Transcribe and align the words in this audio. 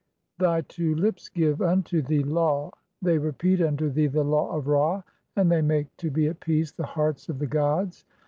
Thy 0.39 0.61
"two 0.61 0.95
lips 0.95 1.29
give 1.29 1.61
unto 1.61 2.01
thee 2.01 2.23
law, 2.23 2.71
they 3.03 3.19
repeat 3.19 3.61
unto 3.61 3.87
[thee] 3.91 4.07
the 4.07 4.23
law 4.23 4.49
"of 4.49 4.65
Ra, 4.65 5.03
and 5.35 5.51
they 5.51 5.61
make 5.61 5.95
to 5.97 6.09
be 6.09 6.25
at 6.27 6.39
peace 6.39 6.71
the 6.71 6.87
hearts 6.87 7.29
of 7.29 7.37
the 7.37 7.45
gods. 7.45 8.03